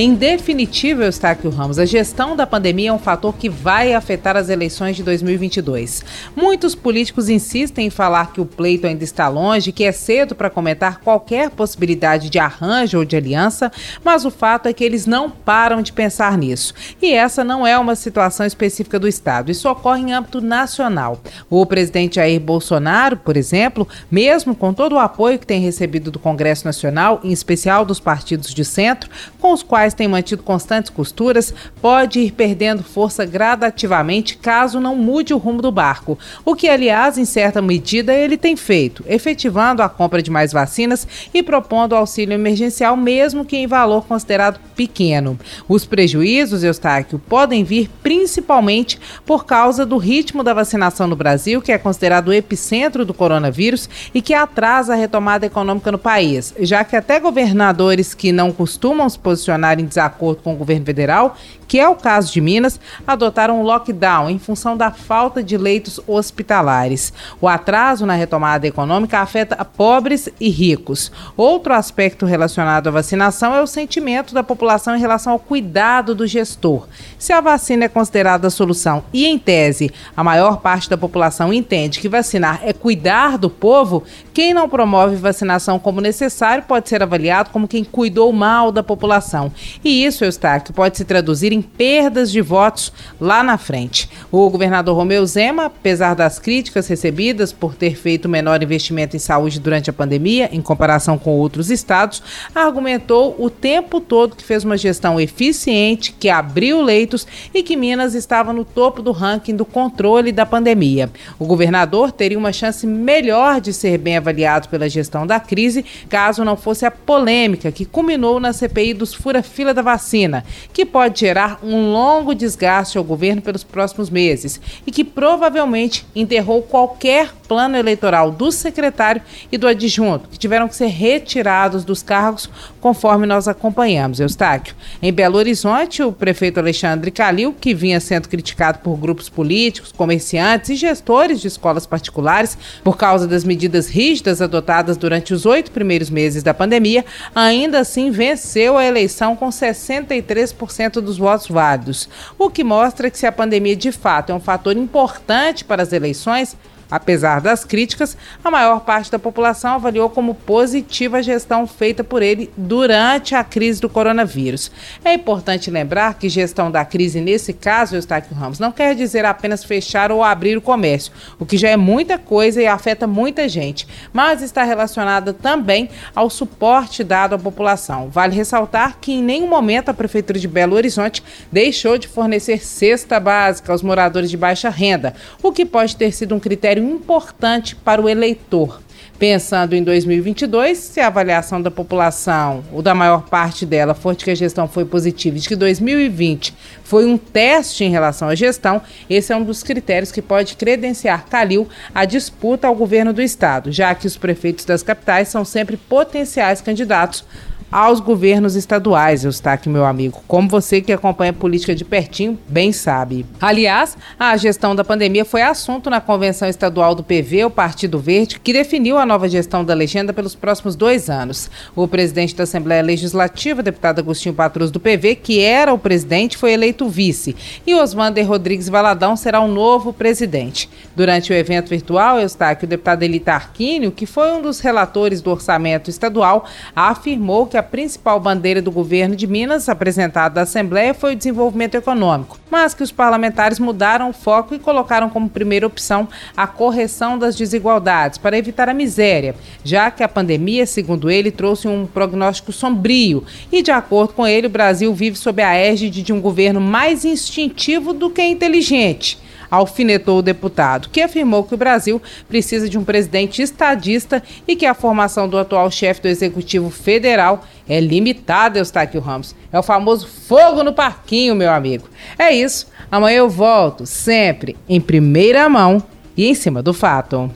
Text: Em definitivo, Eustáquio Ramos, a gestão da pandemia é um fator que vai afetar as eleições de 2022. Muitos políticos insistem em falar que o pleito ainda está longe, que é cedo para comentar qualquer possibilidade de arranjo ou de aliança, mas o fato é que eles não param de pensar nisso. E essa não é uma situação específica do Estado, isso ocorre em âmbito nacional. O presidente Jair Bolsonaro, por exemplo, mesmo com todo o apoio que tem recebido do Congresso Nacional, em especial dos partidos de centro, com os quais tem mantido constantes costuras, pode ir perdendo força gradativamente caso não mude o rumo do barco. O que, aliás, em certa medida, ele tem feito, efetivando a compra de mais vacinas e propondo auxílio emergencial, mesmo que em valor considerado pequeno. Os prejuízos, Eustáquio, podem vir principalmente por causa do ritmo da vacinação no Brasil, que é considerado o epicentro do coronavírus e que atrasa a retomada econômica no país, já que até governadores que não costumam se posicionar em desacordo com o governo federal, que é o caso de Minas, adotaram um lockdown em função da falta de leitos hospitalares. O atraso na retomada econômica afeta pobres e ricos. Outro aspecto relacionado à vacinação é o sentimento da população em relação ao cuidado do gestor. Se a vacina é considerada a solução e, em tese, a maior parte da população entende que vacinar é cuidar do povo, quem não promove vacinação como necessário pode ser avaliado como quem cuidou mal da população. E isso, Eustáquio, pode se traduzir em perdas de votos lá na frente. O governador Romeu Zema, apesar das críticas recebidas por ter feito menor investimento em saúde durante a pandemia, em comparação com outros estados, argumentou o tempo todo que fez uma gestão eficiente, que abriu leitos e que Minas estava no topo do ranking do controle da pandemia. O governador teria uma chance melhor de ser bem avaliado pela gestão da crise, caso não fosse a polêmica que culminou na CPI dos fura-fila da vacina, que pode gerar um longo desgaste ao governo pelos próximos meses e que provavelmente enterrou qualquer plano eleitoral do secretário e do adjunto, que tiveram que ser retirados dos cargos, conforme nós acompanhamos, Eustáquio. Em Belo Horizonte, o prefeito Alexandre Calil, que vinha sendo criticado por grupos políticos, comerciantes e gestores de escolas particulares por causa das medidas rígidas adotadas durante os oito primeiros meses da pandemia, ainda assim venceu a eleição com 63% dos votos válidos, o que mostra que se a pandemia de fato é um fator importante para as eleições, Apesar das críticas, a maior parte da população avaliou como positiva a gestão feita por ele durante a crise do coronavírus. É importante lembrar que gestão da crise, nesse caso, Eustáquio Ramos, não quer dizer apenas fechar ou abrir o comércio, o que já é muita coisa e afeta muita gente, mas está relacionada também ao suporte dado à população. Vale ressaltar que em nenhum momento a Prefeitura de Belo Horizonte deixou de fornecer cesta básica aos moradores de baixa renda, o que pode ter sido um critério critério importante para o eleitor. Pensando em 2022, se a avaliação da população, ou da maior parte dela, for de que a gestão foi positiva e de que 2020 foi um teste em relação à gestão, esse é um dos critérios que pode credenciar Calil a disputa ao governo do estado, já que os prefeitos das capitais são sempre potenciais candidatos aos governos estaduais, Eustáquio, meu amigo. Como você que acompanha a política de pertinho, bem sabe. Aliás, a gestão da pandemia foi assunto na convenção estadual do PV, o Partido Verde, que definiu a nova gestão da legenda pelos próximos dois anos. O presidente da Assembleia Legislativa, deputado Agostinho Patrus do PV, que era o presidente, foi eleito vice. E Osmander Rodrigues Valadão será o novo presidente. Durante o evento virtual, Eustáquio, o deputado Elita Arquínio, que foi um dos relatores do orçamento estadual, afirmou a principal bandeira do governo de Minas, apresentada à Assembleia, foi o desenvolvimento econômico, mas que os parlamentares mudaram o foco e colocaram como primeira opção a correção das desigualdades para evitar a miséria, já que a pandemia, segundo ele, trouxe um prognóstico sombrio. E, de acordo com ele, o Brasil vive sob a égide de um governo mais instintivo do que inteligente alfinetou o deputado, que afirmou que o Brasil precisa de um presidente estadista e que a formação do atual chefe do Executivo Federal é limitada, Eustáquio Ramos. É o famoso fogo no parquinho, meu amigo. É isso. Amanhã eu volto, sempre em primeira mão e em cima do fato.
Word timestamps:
Em 0.00 0.14
definitivo, 0.14 1.02
Eustáquio 1.02 1.50
Ramos, 1.50 1.76
a 1.76 1.84
gestão 1.84 2.36
da 2.36 2.46
pandemia 2.46 2.90
é 2.90 2.92
um 2.92 3.00
fator 3.00 3.34
que 3.34 3.48
vai 3.48 3.94
afetar 3.94 4.36
as 4.36 4.48
eleições 4.48 4.94
de 4.94 5.02
2022. 5.02 6.04
Muitos 6.36 6.76
políticos 6.76 7.28
insistem 7.28 7.88
em 7.88 7.90
falar 7.90 8.32
que 8.32 8.40
o 8.40 8.46
pleito 8.46 8.86
ainda 8.86 9.02
está 9.02 9.26
longe, 9.26 9.72
que 9.72 9.82
é 9.82 9.90
cedo 9.90 10.36
para 10.36 10.50
comentar 10.50 11.00
qualquer 11.00 11.50
possibilidade 11.50 12.30
de 12.30 12.38
arranjo 12.38 12.98
ou 12.98 13.04
de 13.04 13.16
aliança, 13.16 13.72
mas 14.04 14.24
o 14.24 14.30
fato 14.30 14.68
é 14.68 14.72
que 14.72 14.84
eles 14.84 15.04
não 15.04 15.28
param 15.28 15.82
de 15.82 15.92
pensar 15.92 16.38
nisso. 16.38 16.74
E 17.02 17.12
essa 17.12 17.42
não 17.42 17.66
é 17.66 17.76
uma 17.76 17.96
situação 17.96 18.46
específica 18.46 19.00
do 19.00 19.08
Estado, 19.08 19.50
isso 19.50 19.68
ocorre 19.68 20.02
em 20.02 20.12
âmbito 20.12 20.40
nacional. 20.40 21.20
O 21.50 21.66
presidente 21.66 22.14
Jair 22.14 22.38
Bolsonaro, 22.38 23.16
por 23.16 23.36
exemplo, 23.36 23.88
mesmo 24.08 24.54
com 24.54 24.72
todo 24.72 24.92
o 24.92 25.00
apoio 25.00 25.40
que 25.40 25.46
tem 25.46 25.60
recebido 25.60 26.12
do 26.12 26.20
Congresso 26.20 26.64
Nacional, 26.64 27.18
em 27.24 27.32
especial 27.32 27.84
dos 27.84 27.98
partidos 27.98 28.54
de 28.54 28.64
centro, 28.64 29.10
com 29.40 29.52
os 29.52 29.64
quais 29.64 29.87
tem 29.94 30.08
mantido 30.08 30.42
constantes 30.42 30.90
costuras, 30.90 31.54
pode 31.80 32.20
ir 32.20 32.32
perdendo 32.32 32.82
força 32.82 33.24
gradativamente 33.24 34.36
caso 34.36 34.80
não 34.80 34.96
mude 34.96 35.34
o 35.34 35.38
rumo 35.38 35.62
do 35.62 35.70
barco. 35.70 36.18
O 36.44 36.54
que, 36.54 36.68
aliás, 36.68 37.18
em 37.18 37.24
certa 37.24 37.60
medida, 37.60 38.14
ele 38.14 38.36
tem 38.36 38.56
feito, 38.56 39.04
efetivando 39.06 39.82
a 39.82 39.88
compra 39.88 40.22
de 40.22 40.30
mais 40.30 40.52
vacinas 40.52 41.06
e 41.32 41.42
propondo 41.42 41.94
auxílio 41.94 42.34
emergencial, 42.34 42.96
mesmo 42.96 43.44
que 43.44 43.56
em 43.56 43.66
valor 43.66 44.06
considerado 44.06 44.60
pequeno. 44.74 45.38
Os 45.68 45.84
prejuízos, 45.84 46.62
Eustáquio, 46.62 47.18
podem 47.18 47.64
vir 47.64 47.90
principalmente 48.02 48.98
por 49.26 49.44
causa 49.44 49.84
do 49.84 49.96
ritmo 49.96 50.42
da 50.42 50.54
vacinação 50.54 51.06
no 51.06 51.16
Brasil, 51.16 51.60
que 51.60 51.72
é 51.72 51.78
considerado 51.78 52.28
o 52.28 52.32
epicentro 52.32 53.04
do 53.04 53.14
coronavírus 53.14 53.88
e 54.14 54.22
que 54.22 54.34
atrasa 54.34 54.92
a 54.92 54.96
retomada 54.96 55.46
econômica 55.46 55.90
no 55.90 55.98
país, 55.98 56.54
já 56.60 56.84
que 56.84 56.96
até 56.96 57.18
governadores 57.18 58.14
que 58.14 58.32
não 58.32 58.52
costumam 58.52 59.08
se 59.08 59.18
posicionar 59.18 59.77
em 59.80 59.86
desacordo 59.86 60.42
com 60.42 60.54
o 60.54 60.56
governo 60.56 60.84
federal, 60.84 61.36
que 61.66 61.78
é 61.78 61.88
o 61.88 61.94
caso 61.94 62.32
de 62.32 62.40
Minas, 62.40 62.80
adotaram 63.06 63.60
um 63.60 63.62
lockdown 63.62 64.30
em 64.30 64.38
função 64.38 64.76
da 64.76 64.90
falta 64.90 65.42
de 65.42 65.56
leitos 65.56 66.00
hospitalares. 66.06 67.12
O 67.40 67.46
atraso 67.46 68.06
na 68.06 68.14
retomada 68.14 68.66
econômica 68.66 69.20
afeta 69.20 69.64
pobres 69.64 70.28
e 70.40 70.48
ricos. 70.48 71.12
Outro 71.36 71.74
aspecto 71.74 72.24
relacionado 72.24 72.88
à 72.88 72.90
vacinação 72.90 73.54
é 73.54 73.60
o 73.60 73.66
sentimento 73.66 74.32
da 74.32 74.42
população 74.42 74.96
em 74.96 75.00
relação 75.00 75.32
ao 75.32 75.38
cuidado 75.38 76.14
do 76.14 76.26
gestor. 76.26 76.86
Se 77.18 77.32
a 77.32 77.40
vacina 77.40 77.84
é 77.84 77.88
considerada 77.88 78.46
a 78.46 78.50
solução 78.50 79.04
e, 79.12 79.26
em 79.26 79.38
tese, 79.38 79.90
a 80.16 80.24
maior 80.24 80.58
parte 80.58 80.88
da 80.88 80.96
população 80.96 81.52
entende 81.52 82.00
que 82.00 82.08
vacinar 82.08 82.60
é 82.62 82.72
cuidar 82.72 83.36
do 83.36 83.50
povo, 83.50 84.04
quem 84.32 84.54
não 84.54 84.68
promove 84.68 85.16
vacinação 85.16 85.78
como 85.78 86.00
necessário 86.00 86.64
pode 86.64 86.88
ser 86.88 87.02
avaliado 87.02 87.50
como 87.50 87.68
quem 87.68 87.84
cuidou 87.84 88.32
mal 88.32 88.72
da 88.72 88.82
população. 88.82 89.52
E 89.84 90.04
isso, 90.04 90.24
Eustáquio, 90.24 90.74
pode 90.74 90.96
se 90.96 91.04
traduzir 91.04 91.52
em 91.52 91.62
perdas 91.62 92.30
de 92.30 92.40
votos 92.40 92.92
lá 93.20 93.42
na 93.42 93.58
frente. 93.58 94.08
O 94.30 94.48
governador 94.50 94.96
Romeu 94.96 95.24
Zema, 95.26 95.66
apesar 95.66 96.14
das 96.14 96.38
críticas 96.38 96.86
recebidas 96.88 97.52
por 97.52 97.74
ter 97.74 97.96
feito 97.96 98.28
menor 98.28 98.62
investimento 98.62 99.16
em 99.16 99.18
saúde 99.18 99.60
durante 99.60 99.90
a 99.90 99.92
pandemia, 99.92 100.48
em 100.52 100.60
comparação 100.60 101.18
com 101.18 101.30
outros 101.30 101.70
estados, 101.70 102.22
argumentou 102.54 103.36
o 103.38 103.50
tempo 103.50 104.00
todo 104.00 104.36
que 104.36 104.44
fez 104.44 104.64
uma 104.64 104.76
gestão 104.76 105.20
eficiente, 105.20 106.12
que 106.12 106.28
abriu 106.28 106.82
leitos 106.82 107.26
e 107.54 107.62
que 107.62 107.76
Minas 107.76 108.14
estava 108.14 108.52
no 108.52 108.64
topo 108.64 109.02
do 109.02 109.12
ranking 109.12 109.54
do 109.54 109.64
controle 109.64 110.32
da 110.32 110.46
pandemia. 110.46 111.10
O 111.38 111.46
governador 111.46 112.12
teria 112.12 112.38
uma 112.38 112.52
chance 112.52 112.86
melhor 112.86 113.60
de 113.60 113.72
ser 113.72 113.98
bem 113.98 114.16
avaliado 114.16 114.68
pela 114.68 114.88
gestão 114.88 115.26
da 115.26 115.40
crise, 115.40 115.84
caso 116.08 116.44
não 116.44 116.56
fosse 116.56 116.84
a 116.84 116.90
polêmica 116.90 117.72
que 117.72 117.84
culminou 117.84 118.40
na 118.40 118.52
CPI 118.52 118.94
dos 118.94 119.14
fura-fila 119.48 119.74
da 119.74 119.82
vacina, 119.82 120.44
que 120.72 120.84
pode 120.84 121.20
gerar 121.20 121.58
um 121.62 121.92
longo 121.92 122.34
desgaste 122.34 122.98
ao 122.98 123.04
governo 123.04 123.42
pelos 123.42 123.64
próximos 123.64 124.10
meses 124.10 124.60
e 124.86 124.90
que 124.92 125.02
provavelmente 125.02 126.06
enterrou 126.14 126.62
qualquer 126.62 127.32
plano 127.48 127.76
eleitoral 127.76 128.30
do 128.30 128.52
secretário 128.52 129.22
e 129.50 129.56
do 129.56 129.66
adjunto, 129.66 130.28
que 130.28 130.38
tiveram 130.38 130.68
que 130.68 130.76
ser 130.76 130.88
retirados 130.88 131.82
dos 131.82 132.02
cargos, 132.02 132.48
conforme 132.80 133.26
nós 133.26 133.48
acompanhamos, 133.48 134.20
Eustáquio. 134.20 134.74
Em 135.00 135.12
Belo 135.12 135.38
Horizonte, 135.38 136.02
o 136.02 136.12
prefeito 136.12 136.60
Alexandre 136.60 137.10
Calil, 137.10 137.56
que 137.58 137.74
vinha 137.74 137.98
sendo 137.98 138.28
criticado 138.28 138.80
por 138.80 138.96
grupos 138.96 139.28
políticos, 139.30 139.90
comerciantes 139.90 140.70
e 140.70 140.76
gestores 140.76 141.40
de 141.40 141.48
escolas 141.48 141.86
particulares 141.86 142.58
por 142.84 142.96
causa 142.98 143.26
das 143.26 143.44
medidas 143.44 143.88
rígidas 143.88 144.42
adotadas 144.42 144.96
durante 144.96 145.32
os 145.32 145.46
oito 145.46 145.70
primeiros 145.70 146.10
meses 146.10 146.42
da 146.42 146.52
pandemia, 146.52 147.04
ainda 147.34 147.80
assim 147.80 148.10
venceu 148.10 148.76
a 148.76 148.84
eleição 148.84 149.34
com 149.34 149.48
63% 149.48 151.00
dos 151.00 151.16
votos 151.16 151.48
válidos, 151.48 152.08
o 152.38 152.50
que 152.50 152.62
mostra 152.62 153.10
que 153.10 153.18
se 153.18 153.26
a 153.26 153.32
pandemia 153.32 153.74
de 153.74 153.90
fato 153.90 154.30
é 154.30 154.34
um 154.34 154.40
fator 154.40 154.76
importante 154.76 155.64
para 155.64 155.82
as 155.82 155.92
eleições, 155.92 156.56
Apesar 156.90 157.40
das 157.40 157.64
críticas, 157.64 158.16
a 158.42 158.50
maior 158.50 158.80
parte 158.80 159.10
da 159.10 159.18
população 159.18 159.74
avaliou 159.74 160.08
como 160.08 160.34
positiva 160.34 161.18
a 161.18 161.22
gestão 161.22 161.66
feita 161.66 162.02
por 162.02 162.22
ele 162.22 162.50
durante 162.56 163.34
a 163.34 163.44
crise 163.44 163.80
do 163.80 163.88
coronavírus. 163.88 164.70
É 165.04 165.12
importante 165.12 165.70
lembrar 165.70 166.14
que 166.14 166.28
gestão 166.28 166.70
da 166.70 166.84
crise, 166.84 167.20
nesse 167.20 167.52
caso, 167.52 167.94
Eustáquio 167.94 168.34
Ramos, 168.34 168.58
não 168.58 168.72
quer 168.72 168.94
dizer 168.94 169.24
apenas 169.24 169.62
fechar 169.64 170.10
ou 170.10 170.24
abrir 170.24 170.56
o 170.56 170.62
comércio, 170.62 171.12
o 171.38 171.44
que 171.44 171.58
já 171.58 171.68
é 171.68 171.76
muita 171.76 172.16
coisa 172.16 172.62
e 172.62 172.66
afeta 172.66 173.06
muita 173.06 173.48
gente, 173.48 173.86
mas 174.12 174.40
está 174.40 174.62
relacionada 174.62 175.32
também 175.34 175.90
ao 176.14 176.30
suporte 176.30 177.04
dado 177.04 177.34
à 177.34 177.38
população. 177.38 178.08
Vale 178.08 178.34
ressaltar 178.34 178.96
que 179.00 179.12
em 179.12 179.22
nenhum 179.22 179.48
momento 179.48 179.90
a 179.90 179.94
Prefeitura 179.94 180.38
de 180.38 180.48
Belo 180.48 180.74
Horizonte 180.74 181.22
deixou 181.52 181.98
de 181.98 182.08
fornecer 182.08 182.64
cesta 182.64 183.20
básica 183.20 183.72
aos 183.72 183.82
moradores 183.82 184.30
de 184.30 184.36
baixa 184.36 184.70
renda, 184.70 185.14
o 185.42 185.52
que 185.52 185.66
pode 185.66 185.94
ter 185.96 186.12
sido 186.12 186.34
um 186.34 186.40
critério 186.40 186.77
critério 186.78 186.84
importante 186.84 187.74
para 187.74 188.00
o 188.00 188.08
eleitor. 188.08 188.80
Pensando 189.18 189.74
em 189.74 189.82
2022, 189.82 190.78
se 190.78 191.00
a 191.00 191.08
avaliação 191.08 191.60
da 191.60 191.72
população, 191.72 192.62
ou 192.72 192.80
da 192.80 192.94
maior 192.94 193.22
parte 193.22 193.66
dela, 193.66 193.92
for 193.92 194.14
de 194.14 194.24
que 194.24 194.30
a 194.30 194.34
gestão 194.34 194.68
foi 194.68 194.84
positiva 194.84 195.36
e 195.36 195.40
de 195.40 195.48
que 195.48 195.56
2020 195.56 196.54
foi 196.84 197.04
um 197.04 197.18
teste 197.18 197.82
em 197.82 197.90
relação 197.90 198.28
à 198.28 198.36
gestão, 198.36 198.80
esse 199.10 199.32
é 199.32 199.36
um 199.36 199.42
dos 199.42 199.64
critérios 199.64 200.12
que 200.12 200.22
pode 200.22 200.56
credenciar 200.56 201.26
Calil 201.26 201.68
a 201.92 202.04
disputa 202.04 202.68
ao 202.68 202.76
governo 202.76 203.12
do 203.12 203.20
estado, 203.20 203.72
já 203.72 203.92
que 203.92 204.06
os 204.06 204.16
prefeitos 204.16 204.64
das 204.64 204.84
capitais 204.84 205.26
são 205.26 205.44
sempre 205.44 205.76
potenciais 205.76 206.60
candidatos 206.60 207.24
aos 207.70 208.00
governos 208.00 208.56
estaduais, 208.56 209.24
Eustáquio, 209.24 209.70
meu 209.70 209.84
amigo. 209.84 210.22
Como 210.26 210.48
você 210.48 210.80
que 210.80 210.92
acompanha 210.92 211.30
a 211.30 211.34
política 211.34 211.74
de 211.74 211.84
pertinho, 211.84 212.38
bem 212.48 212.72
sabe. 212.72 213.26
Aliás, 213.40 213.96
a 214.18 214.36
gestão 214.36 214.74
da 214.74 214.84
pandemia 214.84 215.24
foi 215.24 215.42
assunto 215.42 215.90
na 215.90 216.00
convenção 216.00 216.48
estadual 216.48 216.94
do 216.94 217.04
PV, 217.04 217.44
o 217.44 217.50
Partido 217.50 217.98
Verde, 217.98 218.40
que 218.40 218.52
definiu 218.52 218.96
a 218.96 219.04
nova 219.04 219.28
gestão 219.28 219.64
da 219.64 219.74
legenda 219.74 220.12
pelos 220.12 220.34
próximos 220.34 220.74
dois 220.74 221.10
anos. 221.10 221.50
O 221.76 221.86
presidente 221.86 222.34
da 222.34 222.44
Assembleia 222.44 222.82
Legislativa, 222.82 223.62
deputado 223.62 223.98
Agostinho 223.98 224.34
Patrus 224.34 224.70
do 224.70 224.80
PV, 224.80 225.16
que 225.16 225.40
era 225.40 225.72
o 225.72 225.78
presidente, 225.78 226.36
foi 226.36 226.52
eleito 226.52 226.88
vice. 226.88 227.36
E 227.66 227.74
Osmander 227.74 228.26
Rodrigues 228.26 228.68
Valadão 228.68 229.16
será 229.16 229.40
o 229.40 229.48
novo 229.48 229.92
presidente. 229.92 230.70
Durante 230.96 231.32
o 231.32 231.36
evento 231.36 231.68
virtual, 231.68 232.18
Eustáquio, 232.18 232.66
o 232.66 232.68
deputado 232.68 233.02
Elita 233.02 233.32
Arquínio, 233.32 233.92
que 233.92 234.06
foi 234.06 234.32
um 234.32 234.40
dos 234.40 234.60
relatores 234.60 235.20
do 235.20 235.30
orçamento 235.30 235.90
estadual, 235.90 236.46
afirmou 236.74 237.46
a 237.58 237.62
principal 237.62 238.18
bandeira 238.18 238.62
do 238.62 238.70
governo 238.70 239.14
de 239.14 239.26
Minas, 239.26 239.68
apresentada 239.68 240.40
à 240.40 240.42
Assembleia, 240.44 240.94
foi 240.94 241.12
o 241.12 241.16
desenvolvimento 241.16 241.74
econômico, 241.74 242.38
mas 242.50 242.72
que 242.72 242.82
os 242.82 242.90
parlamentares 242.90 243.58
mudaram 243.58 244.10
o 244.10 244.12
foco 244.12 244.54
e 244.54 244.58
colocaram 244.58 245.10
como 245.10 245.28
primeira 245.28 245.66
opção 245.66 246.08
a 246.36 246.46
correção 246.46 247.18
das 247.18 247.36
desigualdades 247.36 248.18
para 248.18 248.38
evitar 248.38 248.68
a 248.68 248.74
miséria, 248.74 249.34
já 249.62 249.90
que 249.90 250.02
a 250.02 250.08
pandemia, 250.08 250.64
segundo 250.64 251.10
ele, 251.10 251.30
trouxe 251.30 251.68
um 251.68 251.86
prognóstico 251.86 252.52
sombrio. 252.52 253.24
E, 253.52 253.60
de 253.60 253.70
acordo 253.70 254.14
com 254.14 254.26
ele, 254.26 254.46
o 254.46 254.50
Brasil 254.50 254.94
vive 254.94 255.18
sob 255.18 255.42
a 255.42 255.54
égide 255.54 256.02
de 256.02 256.12
um 256.12 256.20
governo 256.20 256.60
mais 256.60 257.04
instintivo 257.04 257.92
do 257.92 258.08
que 258.08 258.22
inteligente 258.22 259.18
alfinetou 259.50 260.18
o 260.18 260.22
deputado, 260.22 260.88
que 260.90 261.00
afirmou 261.00 261.44
que 261.44 261.54
o 261.54 261.58
Brasil 261.58 262.00
precisa 262.28 262.68
de 262.68 262.78
um 262.78 262.84
presidente 262.84 263.42
estadista 263.42 264.22
e 264.46 264.56
que 264.56 264.66
a 264.66 264.74
formação 264.74 265.28
do 265.28 265.38
atual 265.38 265.70
chefe 265.70 266.02
do 266.02 266.08
Executivo 266.08 266.70
Federal 266.70 267.44
é 267.68 267.80
limitada, 267.80 268.58
Eustáquio 268.58 269.00
Ramos. 269.00 269.34
É 269.52 269.58
o 269.58 269.62
famoso 269.62 270.06
fogo 270.06 270.62
no 270.62 270.72
parquinho, 270.72 271.34
meu 271.34 271.50
amigo. 271.50 271.88
É 272.18 272.32
isso. 272.32 272.66
Amanhã 272.90 273.18
eu 273.18 273.28
volto, 273.28 273.84
sempre 273.86 274.56
em 274.68 274.80
primeira 274.80 275.48
mão 275.48 275.82
e 276.16 276.26
em 276.26 276.34
cima 276.34 276.62
do 276.62 276.72
fato. 276.72 277.30